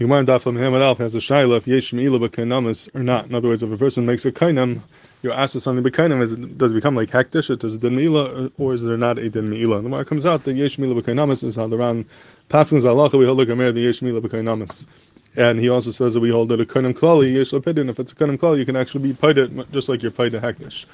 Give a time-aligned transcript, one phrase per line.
[0.00, 3.26] The Gemara Daf Muhammad Alf has a shaila if yesh meila or not.
[3.26, 4.80] In other words, if a person makes a kainam,
[5.20, 7.58] you're asked if something b'kainam, is it, does it become like hekdesh?
[7.58, 9.76] Does it din meila, or, is there not a din meila?
[9.76, 12.06] The Gemara comes out that yesh meila b'kainamis is how the Ran
[12.48, 13.18] passes halacha.
[13.18, 14.86] We hold the Gemara the yesh meila.
[15.36, 17.90] And he also says that we hold that a kainam klali yesh lepidin.
[17.90, 19.36] If it's a kainam klali, you can actually be paid
[19.70, 20.86] just like you're paid hekdesh.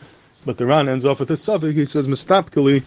[0.44, 1.76] But the Ran ends off with a suffix.
[1.76, 2.82] He says mistapkali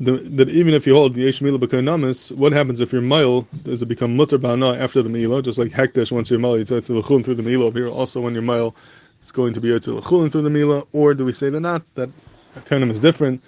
[0.00, 3.48] the, that even if you hold the yesh mila b'kainamis, what happens if you're mile?
[3.64, 5.42] Does it become mutter ba'ana after the mila?
[5.42, 7.66] Just like hekdesh, once you're mile, it's l'chulin through the mila.
[7.66, 8.76] Over here, also when you're mile,
[9.20, 10.84] it's going to be l'chulin through the mila.
[10.92, 12.10] Or do we say that not that
[12.66, 13.42] kainim is different,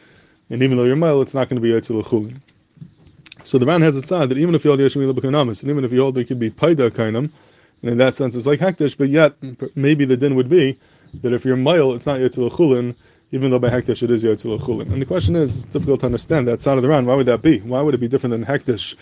[0.51, 2.41] and even though you're mile, it's not going to be l'chulin.
[3.45, 5.62] So the Ran has it said that even if you hold the yesh mila b'kainamis,
[5.62, 7.30] and even if you hold it could be paida kainim,
[7.82, 9.35] and in that sense it's like hekdesh, but yet
[9.77, 10.79] maybe the din would be
[11.23, 12.95] that if you're mile, it's not l'chulin
[13.33, 14.93] even though by Hekdesh it is Yotzil Chulin.
[14.93, 17.07] And the question is, it's difficult to understand that side of the round.
[17.07, 17.61] Why would that be?
[17.61, 18.97] Why would it be different than Hekdesh?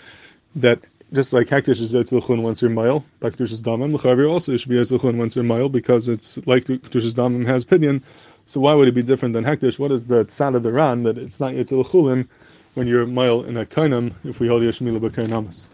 [0.55, 0.79] That
[1.13, 4.69] just like Hekdesh is Yotzil Chulin once you're mile, by Kedushas Damim, L'chavir also should
[4.69, 8.03] be Yotzil Chulin once you're mile because it's like Kedushas Damim has pinion.
[8.45, 9.79] So why would it be different than Hekdesh?
[9.79, 12.27] What is the side of the round that it's not Yotzil Chulin
[12.75, 15.69] when you're mile in a Kainam if we hold Yeshmila B'Kainamas?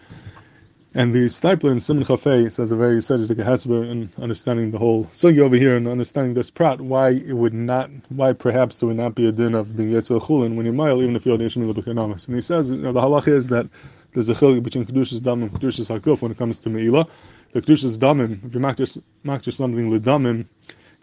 [0.98, 5.04] And the Steipler in Siman Chafei says a very sadistic hesber in understanding the whole
[5.08, 8.96] sugi over here and understanding this prat, why it would not, why perhaps it would
[8.96, 11.74] not be a din of being Yetzel Chulin when you're mile, even if you're Yeshmil
[11.74, 12.28] B'Kanamas.
[12.28, 13.68] And he says, you know, the halach is that
[14.14, 17.10] there's a chiluk between Kedushas Dam and Kedushas Hakuf when it comes to Me'ilah.
[17.52, 20.46] The Kedushas Damim, if you makter something Lidamim,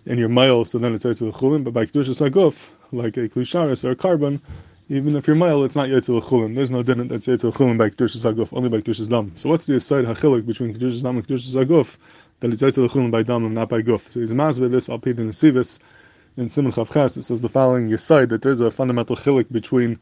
[0.06, 3.84] and you're mile, so then it's Yetzel Chulin, but by Kedushas Hakuf, like a Klisharis
[3.84, 4.40] or a carbon,
[4.92, 6.54] even if you're mile, it's not Yetzel Chulin.
[6.54, 9.32] There's no din that's Yetzel Chulin by Kedushas Aguf, only by Kedushas Dam.
[9.36, 11.96] So what's the aside hachilik between Kedushas Dam and Kedushas Aguf?
[12.40, 14.12] That it's Yetzel Chulin by Dam and not by Guf.
[14.12, 15.78] So he's masbeh this al the Nesivos
[16.36, 17.16] in Siman Chavchas.
[17.16, 19.98] It says the following aside that there's a fundamental chilik between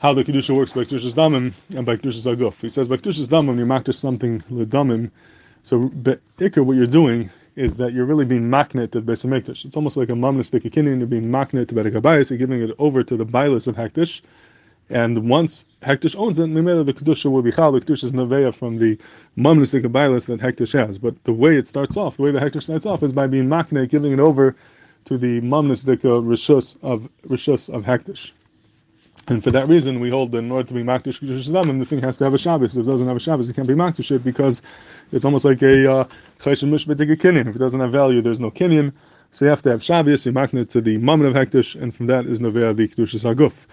[0.00, 2.60] how the kedusha works by kedushas damim and by kedushas aguf.
[2.60, 5.10] He says by kedushas damim you're makter something ledamim.
[5.62, 9.64] So ikar what you're doing is that you're really being magnet the Beis Hamikdash.
[9.64, 12.70] It's almost like a mamnistic kinyan, you're being magnet to Bedek Habayis, you're giving it
[12.78, 14.20] over to the Bailis of Hekdesh,
[14.90, 18.54] and once Hekdesh owns it, Mimela the Kedusha will be Chal, the Kedusha is Neveya
[18.54, 18.98] from the
[19.36, 20.98] mamnistic Bailis that Hekdesh has.
[20.98, 23.48] But the way it starts off, the way the Hekdesh starts off is by being
[23.48, 24.54] magnet, giving it over
[25.06, 28.32] to the mamnistic uh, Rishus of Rishus of Hektish.
[29.28, 31.84] And for that reason, we hold that in order to be Makdish Kedusha Damim, the
[31.84, 32.76] thing has to have a Shabbos.
[32.76, 34.62] If it doesn't have a Shabbos, it can't be Makdish it because
[35.10, 36.06] it's almost like a
[36.40, 37.48] Chayshim uh, Mishbetig Kinyan.
[37.48, 38.92] If it doesn't have value, there's no Kinyan.
[39.32, 42.06] So you have to have Shabbos, you makna to the Mammon of Hekdesh, and from
[42.06, 43.66] that is Novea the Kedusha Saguf.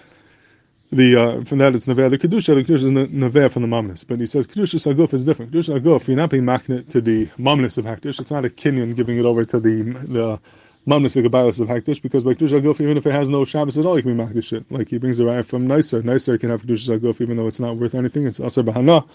[0.92, 4.06] The uh, from that it's Novea the Kedusha, the Kedusha is Novea from the Mamnis.
[4.08, 5.52] But he says Kedusha Saguf is different.
[5.52, 8.19] Kedusha Saguf, you're not being makna to the Mamnis of Hekdesh.
[8.19, 10.40] It's not a Kinyan giving it over to the the
[10.85, 13.77] Mamnus the Gabalis of Hekdesh, because by Kedusha Aguf, even if it has no Shabbos
[13.77, 14.69] at all, you can be Makdish it.
[14.69, 16.03] Like he brings the raya from Nicer.
[16.03, 18.27] Nicer can have Kedusha Aguf, even though it's not worth anything.
[18.27, 19.07] It's Asar Bahana.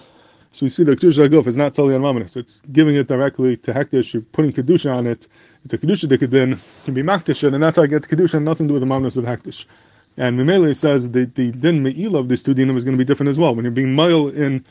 [0.53, 2.23] So we see the Kedusha Aguf is not totally on.
[2.23, 5.27] It's giving it directly to Hekdesh, you're putting Kedusha on it.
[5.65, 8.67] It's a Kedusha Dikadin, can be Makdish it, and that's how it gets Kedusha, nothing
[8.67, 9.67] to do with the Mamnus of Hekdesh.
[10.17, 13.05] And Mimele says that the din Me'il of this two dinim is going to be
[13.05, 13.55] different as well.
[13.55, 14.65] When you're being mile in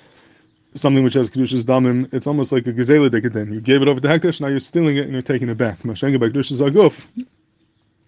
[0.77, 3.53] something which has kedushas damim, it's almost like a gazela dekadin.
[3.53, 5.79] You gave it over to Hekdesh, now you're stealing it and you're taking it back.
[5.79, 7.05] Mashenga by kedushas aguf.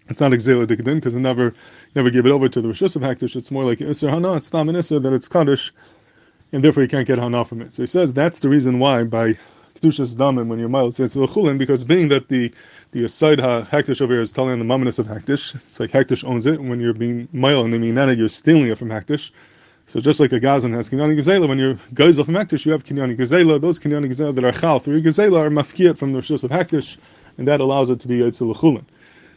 [0.08, 1.54] It's not a gazela because it never
[1.94, 3.36] never gave it over to the rishus of Hekdesh.
[3.36, 4.36] It's more like isser hana.
[4.36, 5.72] It's tam and isser that it's kaddish,
[6.52, 7.72] and therefore you can't get hana from it.
[7.72, 9.34] So he says that's the reason why by
[9.80, 12.52] kedushas damim when you're mild it's lechulin because being that the
[12.92, 15.54] the aside Hekdesh over here is telling the mamonis of Hekdesh.
[15.54, 16.60] It's like Hekdesh owns it.
[16.60, 19.30] When you're being mild and they mean that you're stealing it from Hekdesh.
[19.90, 22.84] So just like a Gazan has Kinyani Gazela, when you're Gezel from Hekdesh, you have
[22.84, 23.60] Kinyani Gazela.
[23.60, 26.96] Those Kinyani Gazela that are Chal through Gazela are Mafkiyat from the Rishus of Hekdesh,
[27.38, 28.84] and that allows it to be Yitzil Chulin.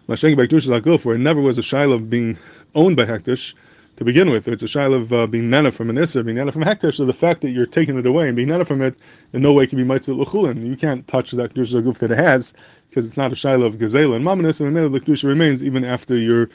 [0.07, 2.37] Mashengi Bekdush Laguf, where it never was a Shaila being
[2.75, 3.55] owned by Hekdesh
[3.95, 4.47] to begin with.
[4.47, 7.13] It's a Shaila of uh, being Nana from an being Nana from Hekdesh, so the
[7.13, 8.95] fact that you're taking it away and being Nana from it
[9.33, 10.67] in no way can be Mitzil Chulin.
[10.67, 12.53] You can't touch that Kedusha Laguf that it has,
[12.89, 16.15] because it's not a Shaila of Gazela and Mamanis, and the Kedusha remains even after
[16.15, 16.47] your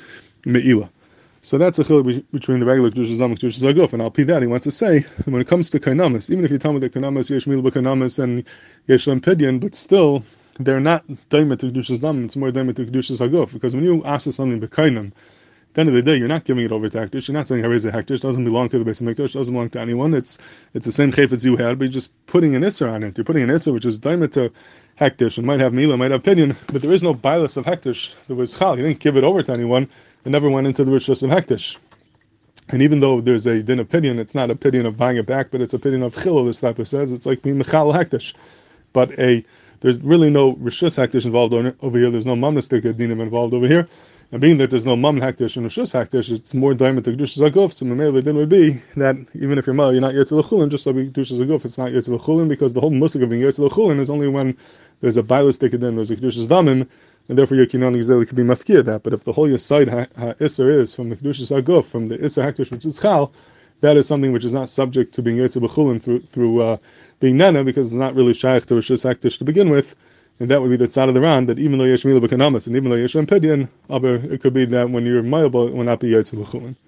[0.44, 0.88] Me'ilah.
[1.42, 3.92] So that's a chiluk between the regular kedushas and kedushas aguf.
[3.92, 6.50] And I'll pee that he wants to say when it comes to kainamas, even if
[6.50, 8.44] you tell me that kainamas yesh milu kainamas and
[8.86, 10.24] yesh pidyon, but still
[10.58, 12.24] they're not daimet to kedushas zam.
[12.24, 15.12] It's more daimet to kedushas aguf because when you ask for something bekainam,
[15.68, 17.28] at the end of the day, you're not giving it over to hekdesh.
[17.28, 18.20] You're not saying Harez a hekdesh.
[18.20, 19.34] Doesn't belong to the base of hekdesh.
[19.34, 20.14] Doesn't belong to anyone.
[20.14, 20.38] It's
[20.72, 23.18] it's the same chayf as you had, but you're just putting an isser on it.
[23.18, 24.50] You're putting an isser which is daimet to
[24.98, 28.14] hekdesh and might have mila, might have pinion, but there is no bias of hekdesh.
[28.28, 28.78] There was chal.
[28.78, 29.88] You didn't give it over to anyone.
[30.24, 31.76] It never went into the rishus of hekdesh.
[32.70, 35.50] And even though there's a din opinion, it's not a opinion of buying it back,
[35.50, 36.46] but it's opinion of chilul.
[36.46, 38.34] This type of says it's like being mechal hekdesh,
[38.92, 39.44] but a
[39.80, 42.10] there's really no rishus hekdesh involved over here.
[42.10, 43.88] There's no mamnistik dinim involved over here.
[44.30, 47.50] And being that there's no mum hakdish and rishus hakdish, it's more diamond to kedushas
[47.50, 47.72] aguf.
[47.72, 50.86] So the din would be that even if you're mal, you're not yetzel chulin, just
[50.86, 53.98] like kedushas aguf, it's not yetzel chulin because the whole musik of being yetzel chulin
[53.98, 54.54] is only when
[55.00, 56.86] there's a bialistic din, there's a kedushas damim,
[57.28, 59.02] and therefore your kinan gizeli could be mafkir that.
[59.02, 60.06] But if the whole side ha,
[60.40, 63.32] is from the kedushas aguf, from the iser hakdish which is chal,
[63.80, 66.76] that is something which is not subject to being yetzel chulin through through uh,
[67.20, 69.94] being nana because it's not really shaykh to rishus hakdish to begin with
[70.40, 72.76] and that would be the tzad of the ran that even though yesh b'kanamas and
[72.76, 73.68] even though yesh pedian,
[74.32, 76.78] it could be that when you're mayable, it will not be yaitz